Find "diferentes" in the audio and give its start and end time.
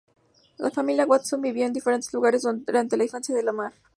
1.73-2.11